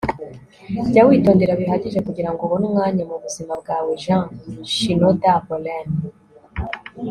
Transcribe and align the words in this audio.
jya 0.89 1.03
witondera 1.09 1.59
bihagije 1.61 1.99
kugirango 2.07 2.41
ubone 2.43 2.63
umwanya 2.69 3.03
mubuzima 3.09 3.53
bwawe- 3.61 3.91
jean 4.03 4.25
shinoda 4.75 5.31
bolen 5.45 5.87